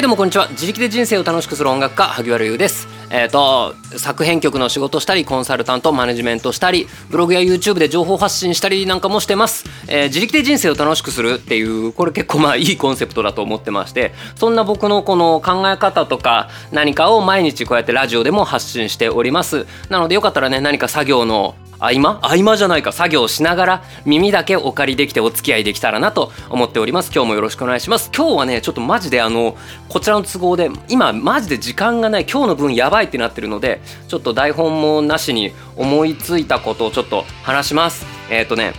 [0.00, 0.48] いどうもこんにちは。
[0.48, 2.99] 自力で人生を楽しくする音楽家萩原優です。
[3.10, 19.66] え、ー、と作編曲の仕事したりコンサルタントマネジメントしたりブログや YouTube で情報発信したりなんかもしてます、えー、自力で人生を楽しくするっていうこれ結構まあいいコンセプトだと思ってましてそんな僕のこの考え方とか何かを毎日こうやってラジオでも発信しております。
[19.88, 22.92] なのでよかったらね何か作業の合間合間じゃないか。
[22.92, 27.10] 作業しながら耳だけお借りできてお付き合いできたらなと思っております。
[27.12, 28.10] 今日もよろしくお願いします。
[28.14, 29.56] 今日はねちょっとマジであの
[29.88, 32.26] こちらの都合で今マジで時間がない。
[32.30, 38.06] 今日の分やばってなってるのでちょっと台本もなしに思いついたことをちょっと話します。
[38.30, 38.74] えっ、ー、とね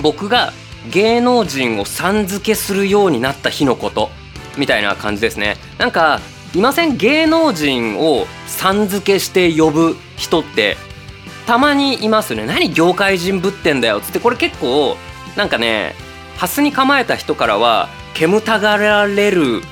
[0.00, 0.52] 僕が
[0.90, 4.10] 芸能人をさん付けするようになった日のこと
[4.56, 5.56] みたいな感じですね。
[5.78, 6.20] なんか
[6.54, 10.76] いません芸能人をさん付けして呼ぶ人って
[11.46, 12.46] たまにいますね。
[12.46, 14.20] 何業界人ぶってんだよつって。
[14.20, 14.96] これ結構
[15.36, 15.94] なんかね
[16.36, 19.62] ハスに構えた人からは煙たがられる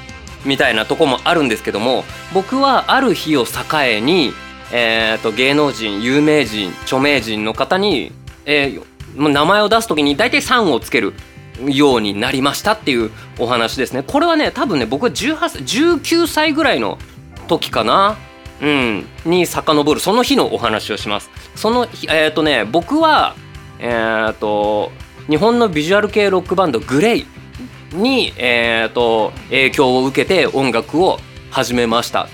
[0.44, 3.52] みたいなとこもあるんですけども僕はある日を境
[4.00, 4.32] に、
[4.72, 8.12] えーと、芸能人有名人著名人の方に、
[8.46, 11.14] えー、名前を出す時に大体「さん」をつける
[11.66, 14.02] ようになりましたっていうお話ですね。
[14.02, 16.98] これはね多分ね僕は18 19歳ぐらいの
[17.48, 18.16] 時かな。
[18.62, 20.00] うん、に遡る。
[20.00, 21.30] その日のお話をします。
[21.56, 23.34] そのえっ、ー、とね僕は
[23.78, 24.92] えっ、ー、と
[25.28, 27.26] 日本のビジュアル系ロックバンドグレイ。
[27.92, 31.18] にえ、ー、と影響を受けて音楽を
[31.50, 32.28] 始めました。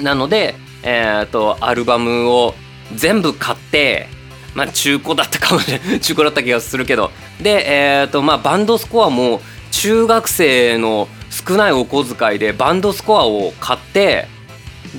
[0.00, 2.54] なのでえっ、とアルバムを
[2.94, 4.08] 全部買って
[4.54, 7.64] まあ中古だったかもしれない 中古だった気がするけどで
[8.00, 9.40] えっ、とまあバンドスコアも
[9.70, 14.28] 中学生の少ないお小遣いでバンドスコアを買って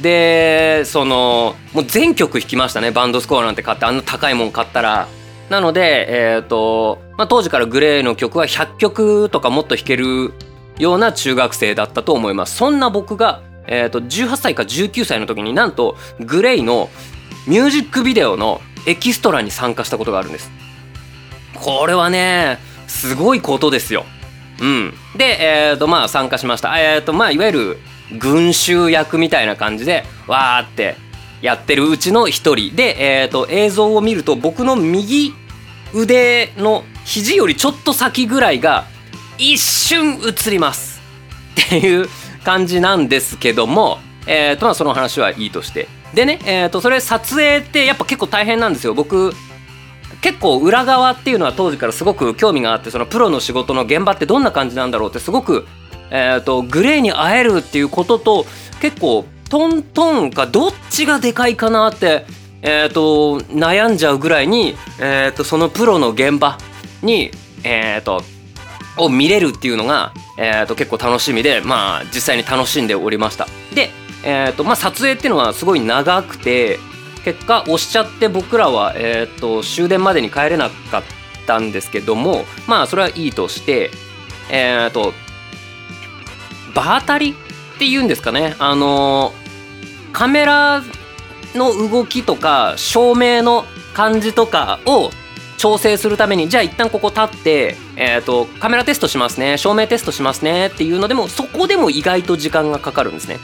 [0.02, 5.08] でそのもう全曲弾きましたねバンドスコアなんて買ってあんな高いもん買ったら
[5.50, 10.34] なのでえっ、ー、と、まあ、当時からグレーの曲は100曲とかもっと弾ける
[10.78, 12.56] ような中学生だったと思います。
[12.56, 16.90] そんな僕が、えー、と18歳か19歳の時になんとグレイの
[17.48, 20.52] ミュージックビデオのエキストラに参加したことがあるんです。
[21.56, 24.06] これはねすごいことですよ。
[24.62, 24.94] うん。
[25.16, 26.78] でえっ、ー、とまあ参加しました。
[26.80, 27.78] えっ、とまあいわゆる
[28.20, 30.96] 群衆役みたいな感じでわーって
[31.46, 35.34] やってるうちの一人で、えーと、映像を見ると僕の右
[35.94, 38.86] 腕の肘よりちょっと先ぐらいが
[39.38, 41.02] 一瞬映ります。
[41.68, 42.08] っていう
[42.44, 45.88] 感じなんですけども、えーとまあ、その話はいいとして。
[46.14, 48.94] でね、えー、とそれ撮影ってやっぱ結構大変なんですよ。
[48.94, 49.34] 僕
[50.22, 55.68] 結構裏側っていうのは当時からすごく興味があってそのプロの仕事の現場ってどんな感じなんだろうってすごく
[56.10, 58.46] えーと、グレーに会えるっていうことと
[58.82, 62.26] 結構トントンかどっちがでかいかなって、
[62.62, 66.58] えーと、悩んじゃうぐらいに、えーと、そのプロの現場
[67.02, 67.32] に、
[67.64, 68.22] えー、と
[68.98, 73.48] を見れるっていうのが、えー、と結構楽しみで、まあ、実際に楽しんでおりました。
[73.74, 73.92] で、
[74.26, 76.78] えーとまあ、撮影っていうのはすごい長くて
[77.24, 81.04] 結果押しちゃって僕らは、えー、と終電までに帰れなかっ
[81.48, 83.90] たんですけどもまあそれはいいとして、
[84.52, 85.14] えー、と
[86.74, 87.32] 場当たり
[87.76, 89.32] っていうんですかねあの
[90.16, 90.82] カメラ
[91.56, 95.12] の動きとか照明の感じとかを
[95.58, 103.40] 調整するためにじゃあ一旦ここ立って、えーと、カメラテストしますね照明テストしますねっていうのでもそこでも意外と時間がかかるんですね。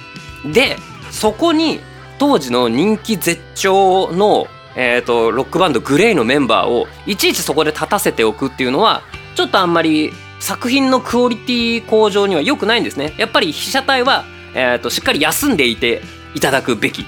[0.53, 0.77] で
[1.11, 1.81] そこに
[2.19, 9.01] 当時の人気絶頂の、えーとロックバンドグレイのメンバーをいちいちそこで立たせておくっていうのは
[9.35, 14.23] ちょっとあんまり作品のクオリティ向上には良くないんですねやっぱり被写体は、
[14.55, 16.01] えーと、しっかり休んでいて
[16.34, 17.02] いただくべき。
[17.02, 17.06] っ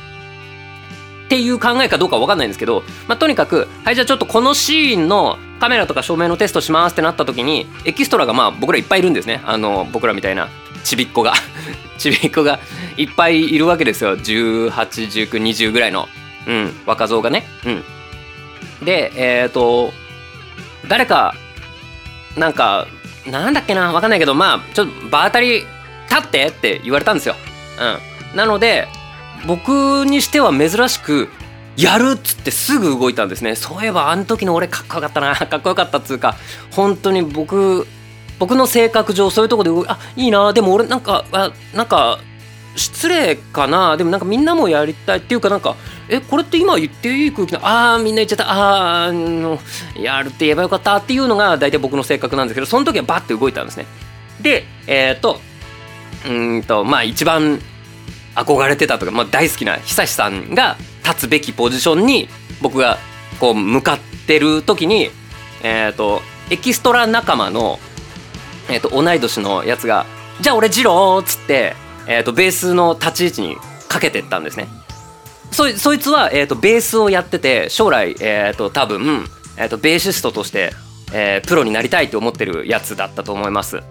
[1.30, 9.42] ていう考えかどうか分かんないんですけど、まあ、とにかくはいじゃあちょっとこのシーンのカメラとか照明のテストしますってなった時にエキストラがまあ僕らいっぱいいるんですね。
[9.46, 10.50] あの僕らみたいな
[10.84, 11.34] ちびっ子が。
[11.98, 12.60] ちびっ子が
[12.98, 14.18] いっぱいいるわけですよ。
[14.18, 16.10] 181920ぐらいの、
[16.46, 17.48] うん、若造がね。
[17.66, 17.84] うん、
[18.84, 19.94] でえっ、ー、と
[20.88, 21.34] 誰か
[22.38, 22.88] なんか
[23.26, 25.66] なんだっけなわかんないけどまあちょっと場当たり
[26.10, 27.36] 立ってって言われたんですよ。
[28.32, 28.88] うん、なので
[29.46, 31.30] 僕にしては珍しく
[31.76, 33.56] やるっつってすぐ動いたんですね。
[33.56, 35.36] そういえばあの時の俺かっこよかったな。
[35.48, 36.36] かっこよかったっつうか
[36.72, 37.88] 本当に僕
[38.40, 40.54] 僕の性格上そういうとこで動いあいいな。
[40.54, 42.20] でも俺なんかあなんか
[42.76, 43.98] 失礼かな。
[43.98, 45.76] でもなんかみんなもやりたいっていうかなんか
[46.10, 48.52] えこれって今言っていい空気なああみんな言っちゃった。
[48.52, 49.12] ああ
[50.00, 53.88] やるって言えばよかったっていうのが大体僕の性格なんですけどその時はバッて動いたんですね。
[54.42, 55.40] でえっ、ー、と
[56.28, 57.60] うんとまあ一番
[58.36, 62.28] 憧れてたとか、まあ、大好きな久志さんが立つべきポジションに
[62.62, 62.98] 僕が
[63.40, 65.10] こう向かってる時に
[65.64, 67.80] えっ、ー、とエキストラ仲間の、
[68.70, 70.06] えーと、同い年のやつが
[70.42, 71.76] 「じゃあ俺ジロー」っつって
[72.08, 73.58] えーと、ベースの立ち位置に
[73.88, 74.68] かけてったんですね。
[75.52, 79.26] そそいつは、えーと、ベースをやってて将来、えーと、多分、
[79.56, 80.74] えー、とベーシストとして、
[81.14, 83.82] えー、プロになりたいと思ってるやつだったと思います。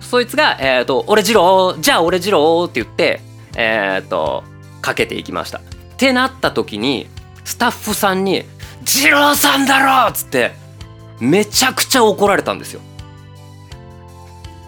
[0.00, 3.20] そいつが「えー、と俺次郎じゃあ俺次郎」って言って
[3.56, 4.44] えー、と
[4.80, 5.60] かけていきましたっ
[5.96, 7.06] てなった時に
[7.44, 8.44] スタッフさんに
[8.84, 10.52] 「次郎さんだろ!」っつって
[11.20, 12.80] めちゃくちゃ怒られたんですよ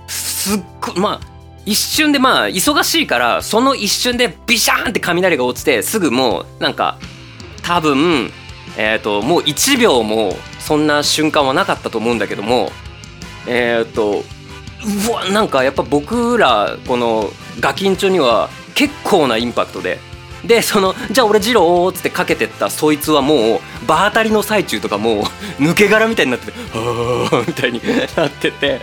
[0.08, 1.30] すっごいまあ
[1.66, 6.98] 一瞬でまあ忙しいからその一瞬でビシャーンって雷が落ちてすぐもうなんか
[7.62, 8.32] 多分
[8.76, 12.70] えっ、ともう1秒もそんな瞬間はなかったと思うんだけども
[13.46, 14.24] えっ、と
[15.06, 17.30] うわなんかやっぱ僕らこの
[17.60, 18.48] ガキンチョには
[18.80, 19.98] 結構なインパクトで。
[20.42, 25.22] でそのじゃあ俺ジローっつってかけてったそいつはもう場当たりの最中とかもう
[25.62, 27.82] 抜け殻みたいになってて「はあ」みたいに
[28.16, 28.80] なってて。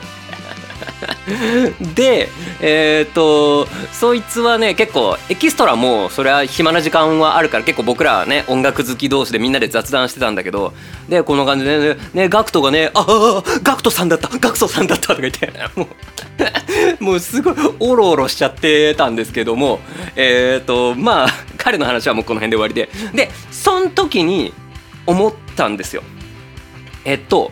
[1.96, 2.30] で
[2.62, 10.74] えっ、ー、とそいつはね結構エキストラもそれは暇な時間はあるから結構僕らはね音楽好き同士でみんなで雑談してたんだけど
[11.10, 15.88] でこの感じでねねガクトがね「ああガクトさんだったガクトさんだった」とか言っても
[17.00, 19.80] う もうすごいオロオロしちゃってたんですけども
[20.16, 21.28] えっ、ー、とまあ
[21.58, 22.90] 彼の話はもうこの辺で終わりで。
[23.14, 24.54] でその時に
[25.06, 26.04] 思ったんですよ。
[27.06, 27.52] えっと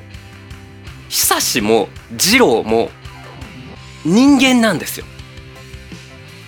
[1.10, 2.89] 久しも二郎も
[4.06, 5.06] 人間なんですよ。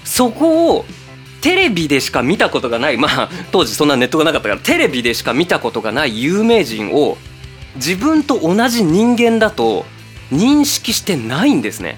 [0.04, 0.86] そこを
[1.42, 2.98] テレビでしか見たことがない。
[2.98, 4.62] まあ当時そんなネットがなかったから。
[4.62, 6.21] テレビでしか見たことがない。
[6.21, 7.18] 有名人を
[7.75, 9.86] 自分と同じ人間だと
[10.31, 11.98] 認識してないんですね。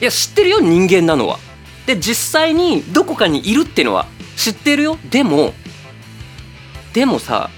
[0.00, 1.38] いや知ってるよ人間なのは。
[1.86, 4.06] で実際にどこかにいるっていうのは
[4.36, 4.98] 知ってるよ。
[5.10, 5.54] でも
[6.92, 7.50] でもさ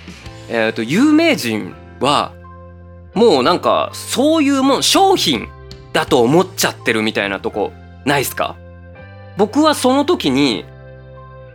[0.48, 2.32] えっ、ー、と有名人は
[3.14, 5.48] もうなんかそういうもん商品
[5.92, 7.72] だと思っちゃってるみたいなとこ
[8.04, 8.56] ないっすか？
[9.36, 10.64] 僕はその時に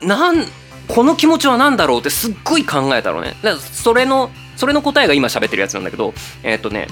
[0.01, 0.45] なん
[0.87, 3.35] この気持ちは何だろうってすっごい考えたのね。
[3.41, 6.87] だからそれのそれの答えが今喋ってるやつなんだけどえっ、ー、とね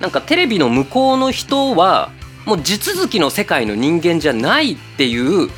[0.00, 2.10] なんかテレビの向こうの人は
[2.46, 5.48] もう地続きの世界の人間じゃないっていう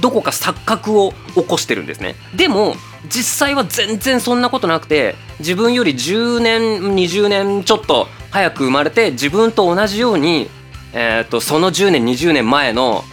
[0.00, 2.16] どこか錯覚を起こしてるんですね。
[2.34, 2.74] でも
[3.08, 6.60] 実際は全然そんなことなくて自分より10年
[6.94, 10.48] 20年ちょっと早く生まれて自分と同じように、
[10.94, 13.04] えーと、その10年20年前の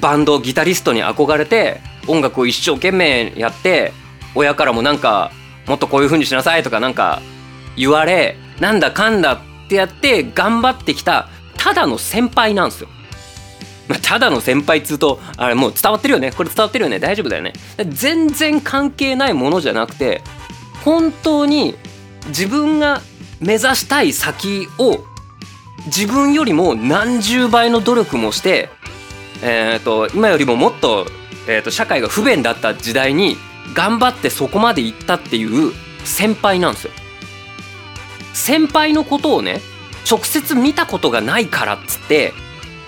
[0.00, 3.92] バンドギタリストに憧れて音楽を一生懸命やって
[4.34, 5.32] 親からもなんか
[5.66, 7.22] もっとこういう風にしなさいとかなんか
[7.76, 12.88] 言われなんだかんだってやって頑張ってきたただの先輩なんですよ。
[14.02, 16.32] ただの先輩っつうとあれもう伝わってるよね。
[16.32, 16.98] これ伝わってるよね。
[16.98, 17.52] 大丈夫だよね。
[17.88, 20.22] 全然関係ないものじゃなくて
[20.84, 21.76] 本当に
[22.28, 23.00] 自分が
[23.42, 25.00] 目指したい先を
[25.86, 28.70] 自分よりも何十倍の努力もして、
[29.42, 31.06] えーと、今よりももっと,、
[31.48, 33.36] えーと、社会が不便だった時代に
[33.74, 35.72] 頑張ってそこまで行ったっていう
[36.04, 36.92] 先輩なんですよ。
[38.32, 39.60] 先輩のことをね
[40.08, 42.32] 直接見たことがないからっつって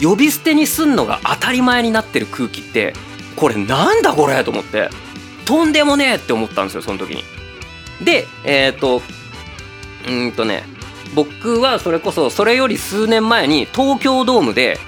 [0.00, 2.94] 呼び捨てにすんのが当たり前になってる空気って
[3.36, 4.88] これなんだこれと思って
[5.44, 7.24] とんでもねえって思ったんですよその時に。
[8.04, 9.02] でえっ、ー、と
[10.08, 10.64] うんとね
[11.14, 14.78] 僕はそれこそそれより数年前に東京ドームで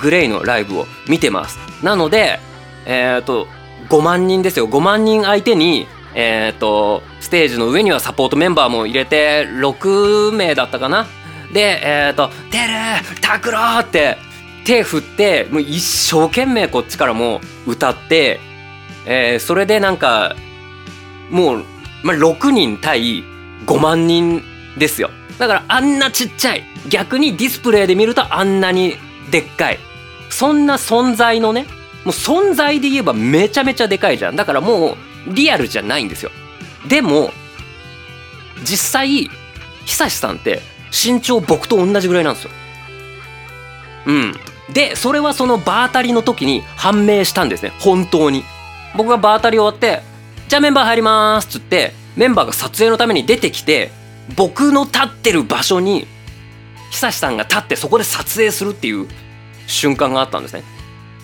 [0.00, 2.40] グレイのライブを見てますなので
[2.86, 3.46] えっ、ー、と
[3.88, 11.06] 5万人ですよ5万人相手にえっ、ー、とステージの上にはサポートメンバーも入れて6名だったかな
[11.52, 14.18] でえっ、ー、と「てる拓郎!」って
[14.64, 18.40] 手振ってもう一生懸命こっちからも歌って、
[19.06, 20.34] えー、それでなんか
[21.30, 21.64] もう、
[22.02, 23.22] まあ、6人対
[23.66, 24.42] 5万人
[24.76, 25.10] ですよ。
[25.38, 26.64] だからあんなちっちゃい。
[26.88, 28.96] 逆にディスプレイで見るとあんなに
[29.30, 29.78] でっかい。
[30.30, 31.66] そんな存在のね
[32.04, 34.36] もう存在で言えばめちゃめちゃでかいじゃん。
[34.36, 36.30] だからもうリアルじゃないんですよ。
[36.88, 37.32] でも
[38.64, 39.30] 実際
[39.84, 42.50] 久志さんって身長僕と同じぐらいなんですよ。
[44.06, 44.34] うん。
[44.72, 47.72] でそれはその場当たりの時に判明したんですね。
[47.78, 48.44] 本当に。
[48.96, 50.02] 僕が場当たり終わって
[50.48, 53.90] 「じゃあメンバー入ります」っつってメンバーが撮影のために出てきて
[54.34, 56.06] 僕の立ってる場所に
[56.90, 59.08] 久志さんが立ってそこで撮影するっていう
[59.66, 60.62] 瞬間があったんですね。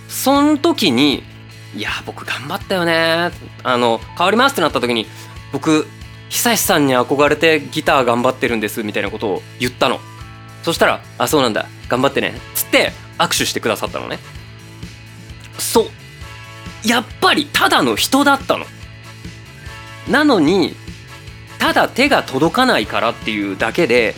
[0.09, 1.25] その時に
[1.75, 3.30] 「いや僕頑張ったよね」
[3.64, 5.06] あの「変わります」ってなった時に
[5.52, 5.88] 僕
[6.28, 10.00] 久志さんに憧れてギター頑張ってるんですみたいなことを言ったの。
[10.62, 11.66] そしたら「あそうなんだ。
[11.88, 14.18] 頑張ってね」つって握手してくださったのね。
[15.59, 15.90] そう。
[16.85, 18.66] やっぱりただの人だったの。
[20.09, 20.75] なのに
[21.62, 24.16] ただ手が届かないからっていうだけで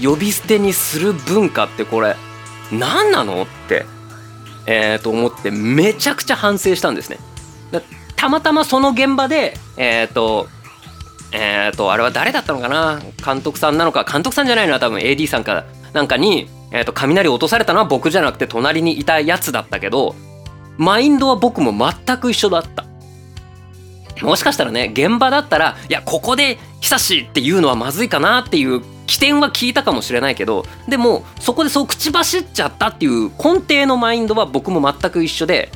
[0.00, 2.14] 呼び捨てにする文化ってこれ
[2.70, 3.84] 何なのって
[4.68, 7.18] えー、と思ってめちゃくちゃ反省したんですね。
[8.14, 10.46] たまたまその現場でえっ、ー、と
[11.32, 13.02] えっ、ー、とあれは誰だったのかな？
[13.24, 14.04] 監督さんなのか？
[14.04, 20.14] 監督さんじゃないのは多分 AD さんかなんかに、えーと、雷落とされたのは僕じゃなくて隣にいたやつだったけど
[20.78, 22.84] マインドは僕も全く一緒だった。
[24.24, 35.70] もしかしたらね現場だったらいやここで久しっていうのはまずいかなっていう起点は聞いたかもしれないけどでもそこでそう口走っちゃったっていう根底のマインドは僕も全く一緒で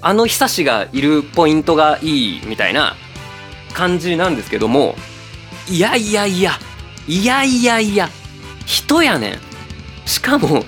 [0.00, 2.96] あの久しがいるポイントがいいみたいな
[3.74, 4.94] 感じなんですけども
[5.68, 6.52] いやいやいや
[7.06, 8.08] いやいやいや
[8.64, 9.38] 人やねん。
[10.06, 10.64] しかも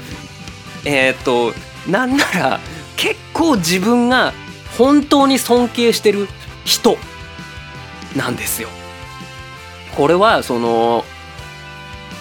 [0.85, 1.52] えっ、と
[1.88, 2.61] なんなら
[2.97, 4.33] 結構自分が
[4.76, 6.29] 本当に尊敬してる
[6.64, 6.99] 人
[8.17, 8.69] なんですよ。
[9.97, 11.05] これはその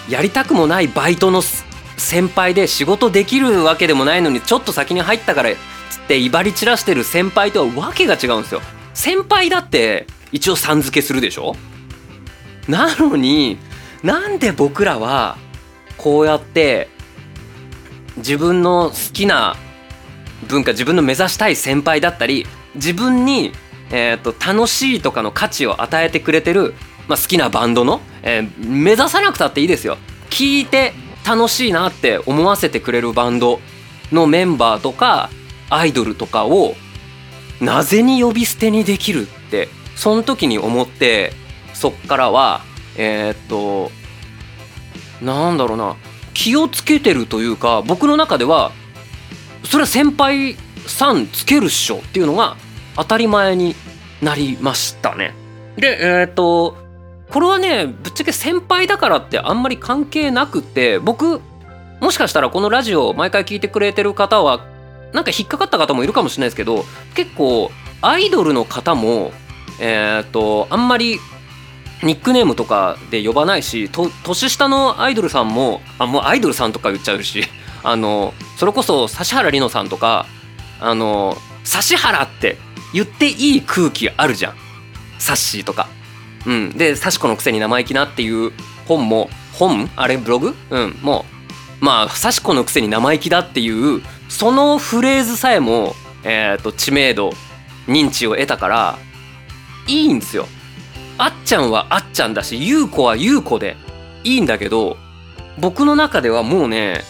[0.10, 1.42] やりたくもないバイトの
[1.98, 5.58] 先輩で仕事できるわけでもないのにちょっと先に入ったからつっ
[6.08, 8.62] て威張り散らしてる先輩とはわけが違うんですよ。
[8.94, 11.56] 先輩だって一応さん付けするでしょ？
[12.68, 13.58] なのに
[14.04, 15.38] なんで僕らは
[15.98, 16.90] こうやって
[18.18, 19.56] 自分の好きな
[20.48, 23.52] 文化自分の目指したい先輩だったり自分に、
[23.92, 26.74] えーと、楽しいとかの価値を与えてくれてる、
[27.08, 29.98] まあ、好きなバンドの、えー、目指さなくたっていいですよ。
[30.30, 30.94] 聞いて
[31.26, 33.60] 楽しいなって思わせてくれるバンド
[34.12, 35.30] のメンバーとか
[35.70, 36.76] アイドルとかを
[37.62, 41.34] なぜに呼び捨てにできるってその時に思って
[41.74, 42.62] そっからは
[42.98, 43.92] えー、っと
[45.24, 45.96] なんだろうな
[46.34, 48.72] 気をつけてるというか僕の中では
[49.66, 50.56] それは先輩
[50.88, 52.56] さんつけるっしょっていうのが
[52.96, 53.76] 当たり前に
[54.22, 55.34] なりましたね。
[55.78, 56.78] でえー、っと
[57.32, 61.42] これはねぶっちゃけ先輩だからってあんまり関係なくて僕
[62.02, 64.66] もしかしたらこのラジオ毎回聞いてくれてる方は
[65.14, 66.84] なんか引っかかった方もいるかもしれないですけど
[67.16, 69.32] 結構アイドルの方も
[69.80, 71.20] えー、っとあんまり
[72.04, 77.44] ニックネームとかで呼ばないし年下のアイドルさんもあもうアイドルさんとか言っちゃうし
[77.84, 80.26] あのそれこそ指原莉乃さんとか
[80.80, 82.58] あの指原って
[82.94, 84.56] 言っていい空気あるじゃん
[85.20, 85.88] サッシーとか。
[86.46, 88.54] うん、で「幸子のくせに生意気な」っていう
[88.88, 89.90] 本も本？
[89.96, 90.18] あれ？
[90.18, 90.56] ブログ？
[90.70, 91.26] うんも
[91.82, 97.34] うまあ幸子のくせに生意気だっていうそのフレーズさえも、えーと、知名度
[97.88, 98.98] 認知を得たから
[99.88, 100.48] いいんですよ。
[101.18, 103.76] あっちゃんはあっちゃんだし優子は優子で
[104.24, 104.96] いいんだけど
[105.58, 107.02] 僕の中ではもうね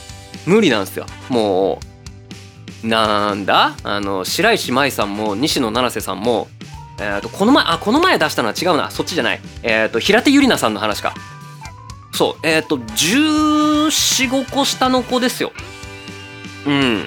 [0.48, 1.06] 無理なんですよ。
[1.30, 1.86] もう
[2.84, 3.76] なんだ？
[3.84, 6.48] あの白石麻衣さんも西野七瀬さんも
[7.00, 8.92] えー、とこの前あこの前出したのは違うな。
[8.92, 9.40] そっちじゃない。
[9.64, 11.14] えっ、ー、と平手友梨奈さんの話か。
[12.12, 12.48] そう。
[12.48, 15.52] えっ、ー、と1415個下の子ですよ。
[16.68, 17.06] うん。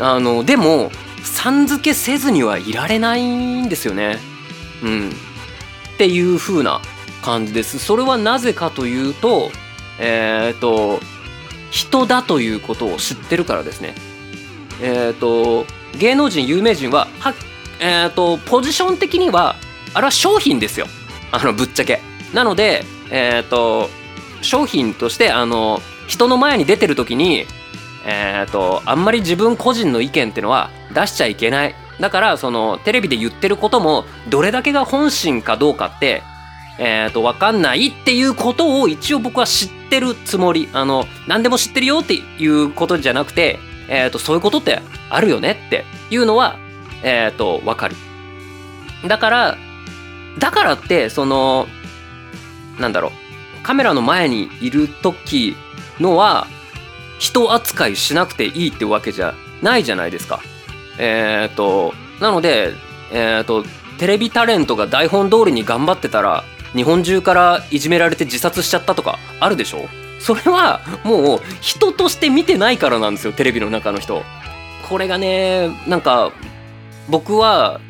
[0.00, 0.90] あのでも
[1.22, 4.18] さん付けせずにはいられないんですよね。
[4.82, 5.10] うん。
[5.10, 6.80] っていう風な
[7.22, 7.78] 感じです。
[7.78, 9.50] それはなぜかというと
[10.00, 10.98] えっ、ー、と
[11.70, 13.94] 人だということを知ってるからですね。
[14.80, 15.66] えっ、ー、と
[15.98, 17.34] 芸能人有名人はは
[17.80, 19.56] え、ー、とポジション的には
[19.94, 20.86] あれは商品ですよ。
[21.32, 22.00] あのぶっちゃけ。
[22.32, 23.88] なのでえっ、と
[24.42, 27.46] 商品としてあの人の前に出てる時に
[28.06, 31.74] えっ、とあんまり自分個人の意見っていうのは出しちゃいけない。
[32.00, 36.22] だからそのテレビで言ってることもどれだけが本心かどうかって
[36.78, 40.68] えー、と分かんないっていうことを一応僕は知ってるつもり。
[40.72, 46.56] あの何でも知ってるよっていうことじゃなくて、えー、とそういうことってあるよねっていうのは、
[47.02, 47.96] えー、と分かる
[49.06, 49.58] だから
[50.38, 51.66] だからってその
[52.78, 55.56] なんだろうカメラの前にいる時
[56.00, 56.46] のは
[57.18, 60.40] 人扱いしなくていいってわけじゃないじゃないですか。
[60.98, 62.74] えっ、ー、となので、
[63.12, 63.64] えっ、と
[63.98, 69.88] テレビタレントが台本通りに頑張ってたら日本中からいじめられて自殺しちゃったとかあるでしょ？
[70.24, 74.22] それはもう人として見てないからなんですよテレビの中の人。
[74.88, 76.32] これがねなんか
[77.10, 77.80] 僕は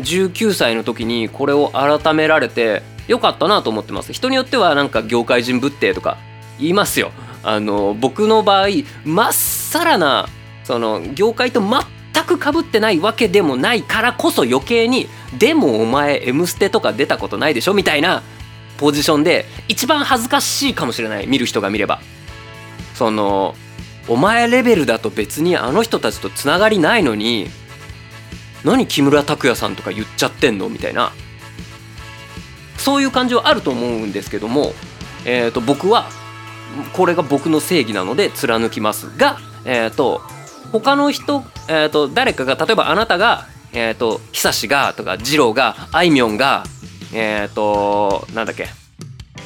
[0.00, 4.12] 19歳の時にこれを改められてよかったなと思ってます。
[4.12, 6.18] 人によってはなんか業界人ぶってとか
[6.58, 7.10] 言いますよ。
[7.42, 8.68] あの僕の場合
[9.06, 10.28] まっさらな
[10.64, 18.22] その業界と全くかぶってないわけでもないからこそ余計にでもお前「M ステ」とか出たことないでしょみたいな
[18.78, 22.00] ポジションで一番恥ずかしいかもしれない見る人が見れば。
[22.94, 23.54] その
[24.08, 27.46] お前レベルだと別にあの人たちとつながりないのに
[28.64, 31.12] 何木村拓哉さんとか言っちゃってんのみたいな。
[32.78, 34.72] そういう感じはあると思うんですけども、
[35.24, 36.08] えー、と僕は
[36.92, 40.22] これが僕の正義なので貫きますが、えー、と
[40.72, 46.64] 他の人、えーと、誰かが例えばあなたがえっ、ー、と久しがとか次郎があいみょんが
[47.12, 48.68] えっ、ー、となんだっけ？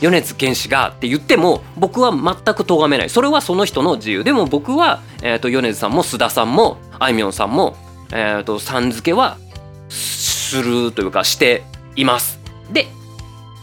[0.00, 3.10] 米津玄師がって言っても僕は全く咎めない。
[3.10, 4.24] それはその人の自由。
[4.24, 7.76] でも僕は、えーと、米津さんも須田さんもあいみょんさんも、
[8.12, 9.38] えーと、さん付けは
[9.88, 11.62] するというかして
[11.94, 12.40] います。
[12.72, 12.86] で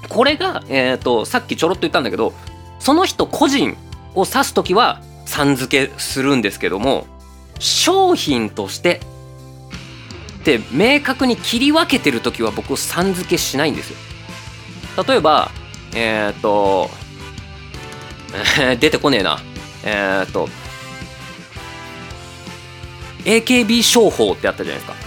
[0.08, 2.34] これが、えーと、さっきちょろっと言ったんだけど
[2.80, 3.76] その人個人
[4.16, 7.06] を指す時はさん付けするんですけども
[7.60, 9.02] 商品として
[10.40, 13.98] って明確に切り分けてる時は僕さん付けしないんですよ
[15.06, 15.52] 例えば
[15.94, 16.90] えっ、ー、と、
[18.80, 19.40] 出てこねえな。
[19.84, 20.50] えっ、と、
[23.26, 24.98] AKB 商法ってあったじゃないですか。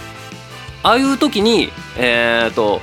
[0.83, 2.81] ああいう時に、えっ、と、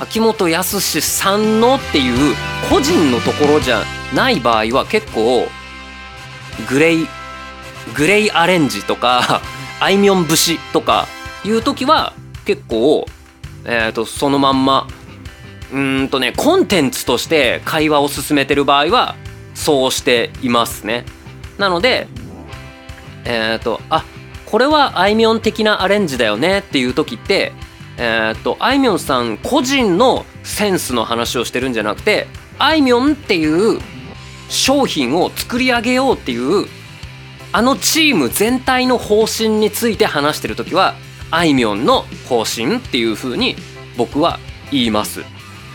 [0.00, 2.34] 秋元康さんのっていう
[2.68, 5.46] 個人のところじゃない場合は結構
[6.68, 7.06] グレイ
[7.94, 9.42] グレイアレンジとか
[9.78, 11.06] あいみょん節とか
[11.44, 12.12] いう時は
[12.44, 13.06] 結構
[13.64, 14.86] えっ、ー、とそのまんま
[15.72, 19.16] うんとねコンテンツとして会話を進めてる場合は
[19.54, 21.04] そうしていますね。
[21.58, 22.06] なので
[23.24, 24.04] えっ、ー、とあ
[24.46, 27.52] これはあいみょん的なアレンジだよねっていう時って
[27.96, 32.26] えっ、ー、とあいみょんさん個人のセンスの話をしてるんじゃなくて
[32.58, 33.80] あいみょんっていう
[34.48, 36.66] 商品を作り上げようっていう
[37.52, 40.94] あのチーム全体の方針について話してる時は
[41.32, 43.56] あいみょんの方針っていう風に
[43.96, 44.38] 僕は
[44.70, 45.22] 言います。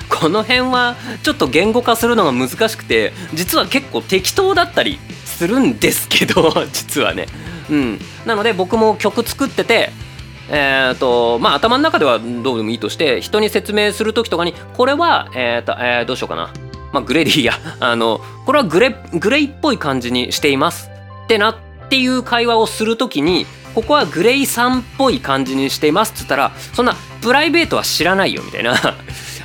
[0.09, 7.27] この辺はちょっと言語化するのが難しくて実は結構適当だったりするんですけど 実はね。
[7.69, 9.91] うん、なので僕も曲作ってて
[10.49, 16.53] えーとまあ、頭の中ではどうでもいいとして人に説明する時とかにこれは、えーとえー、どうしようかな、
[16.93, 20.89] まあ、グレディや あのこれはグレグレイっぽい感じにしています
[21.25, 21.55] ってなっ
[21.89, 23.45] ていう会話をする時に
[23.77, 28.73] ここはグレイさんっぽい感じにしていますっつったらそんなプライベートは知らないよみたいな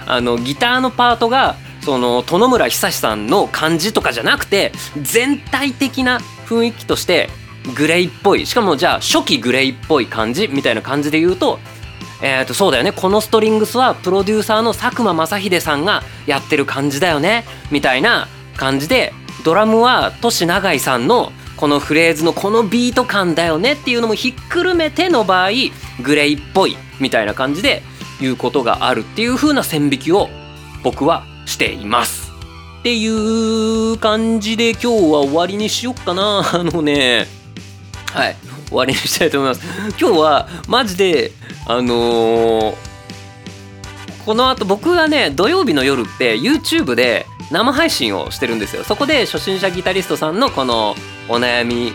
[0.06, 6.18] あのギターのパートがその殿村久さんの感じとかじゃなくて全体的な
[6.48, 7.28] 雰囲気として
[7.74, 8.46] グレイっぽい。
[8.46, 11.60] しかもじゃあ初期グレイっぽい感じみたいな感じで言うと
[12.22, 12.92] えー、とそうだよね。
[12.92, 17.44] このストリングスはプロデューサーの佐久間正秀さんがやってる感じだよね。
[17.70, 19.12] みたいな感じで
[19.44, 25.50] ドラムはトシ永井さんのこのフレーズのこのビート感だよねっていうのもひっくるめての場合
[26.02, 27.84] グレイっぽいみたいな感じで
[28.20, 30.28] いうことがあるっていう風な線引きを
[30.82, 32.32] 僕はしています。
[32.80, 33.06] ってい
[33.92, 36.42] う感じで今日は終わりにしよっかな。
[36.52, 37.28] あのね、
[38.12, 39.62] はい、終わりにしたいと思います。
[40.00, 41.30] 今日はマジで、
[41.68, 42.74] あのー、
[44.26, 48.82] この後僕がね、土曜日の夜って YouTube で生配信をしてるんですよ。
[48.82, 50.96] そこで初心者ギタリストさんのこの
[51.32, 51.94] お悩み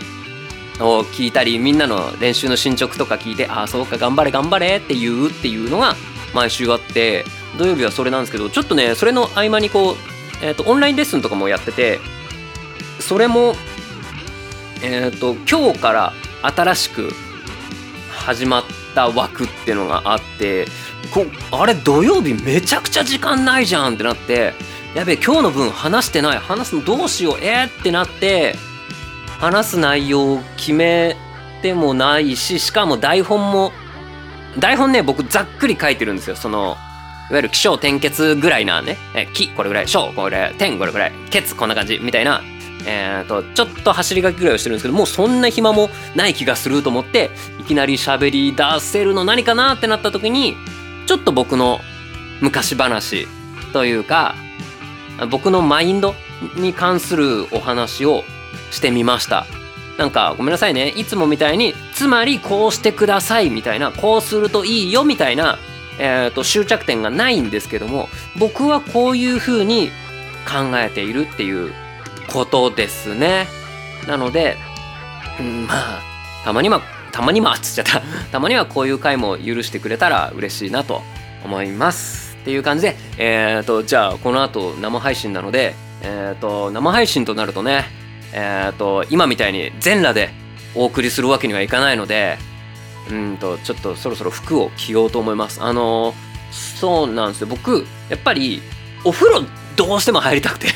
[0.80, 5.94] を聞いたりみんなの練習の進捗とか聞いてああそうか頑張れ頑張れって言うっていうのが
[6.34, 7.24] 毎週あって
[7.56, 9.94] 土曜日はそれなんですけどちょっとねそれの合間にこう、
[10.42, 12.00] えーと、オンラインレッスンとかもやってて
[12.98, 13.54] それも
[14.82, 17.10] えっ、ー、と今日から新しく
[18.10, 18.64] 始まっ
[18.96, 20.66] た枠っていうのがあって
[21.14, 24.52] こあれ土曜日めちゃくちゃ時間ないじゃんってなって
[24.96, 28.56] やべえ今日の分話してない話すのどうしようえー、ってなって
[29.38, 31.16] 話す内容を決め
[31.62, 33.72] てもないししかも台本も
[34.58, 36.36] 台本ね僕ざっくり書いてるんですよ。
[36.36, 36.76] その
[37.30, 38.96] いわゆる起承転結ぐらいなね。
[39.14, 41.12] え起これぐらい小これ点これぐらい。
[41.30, 42.42] ケツこんな感じみたいな。
[42.86, 50.54] えーと、ちょっと走り書きぐらいをしてるんですけどもうそんな暇もない気がすると思っていきなり喋り出せるの何かなってなった時に
[51.06, 51.80] ちょっと僕の
[52.40, 53.26] 昔話
[53.72, 54.36] というか
[55.30, 56.14] 僕のマインド
[56.56, 58.22] に関するお話を
[58.70, 59.46] してみました。
[59.98, 60.88] なんかごめんなさいね。
[60.90, 65.58] いつもみたいにつまりこうしてくださいみたいなこうするといいよみたいな、
[65.98, 69.90] えーと、終着点がないんですけども僕はこういうふうに
[70.46, 71.72] 考えているっていう
[72.32, 73.48] ことですね。
[74.06, 74.56] なので、
[75.40, 76.00] うん、まあ
[76.44, 78.02] たまにはたまにはつっちゃった。
[78.30, 81.02] たまにはこういう回も許してくれたら嬉しいなと
[81.44, 87.84] 思いますっていう感じでえっ、ー、とじゃあこの後生配信なのでえっ、ー、と生配信となるとね
[88.32, 90.30] えーと、今みたいに全裸で
[90.74, 92.38] お送りするわけにはいかないので
[93.10, 95.62] うんとちょっとそろそろ服を着ようと思います。
[95.62, 96.14] あの
[96.52, 97.46] そうなんですよ。
[97.46, 98.62] 僕やっぱり
[99.04, 99.44] お風呂
[99.76, 100.68] どうしても入りたくて。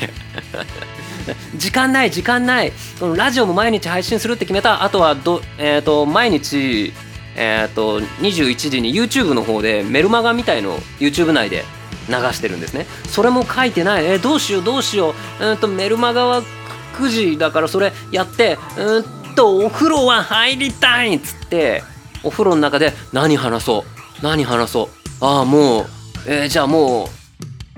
[1.55, 2.71] 時間ない時間ない。
[2.97, 4.83] そのラジオも毎日配信するって決めた。
[4.83, 6.93] あとはど、えーと、毎日、
[7.35, 11.63] えーと、21時に YouTube の方でメルマガみたいのを YouTube 内で
[12.09, 12.85] 流してるんですね。
[13.07, 14.05] それも書いてない。
[14.05, 15.45] えー、どうしようどうしよう。
[15.45, 16.43] うんとメルマガは
[16.93, 19.03] 9時だからそれやってうん
[19.35, 21.83] とお風呂は入りたいっつって
[22.23, 24.87] お風呂の中で何話そう何話そう。
[25.25, 25.85] ああもう、
[26.27, 27.07] えー、じゃあもう、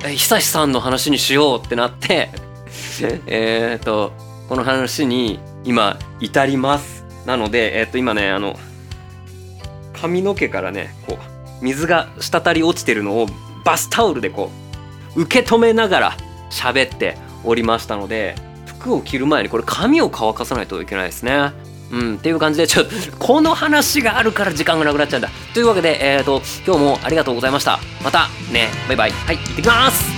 [0.04, 2.30] えー、久志さんの話にしようってなって
[3.25, 4.13] えっと
[4.47, 7.04] この話に今至ります。
[7.25, 8.60] なのでえっ、と今ねあの
[9.99, 13.28] 髪の毛からねこう水が滴り落ちてるのを
[13.63, 14.51] バスタオルでこ
[15.15, 16.17] う受け止めながら
[16.51, 18.36] 喋っておりましたので
[18.86, 21.52] 服を着る前にこれ髪を乾かさないといけないですね。
[21.91, 25.30] うん、っていう感じでちょっと この話があるから時間がなくなっちゃうんだ。
[25.54, 27.80] というわけで、えーと、今日もありがとうございました。
[28.04, 29.12] またね、バイバイ。
[29.12, 30.14] はい、行ってきます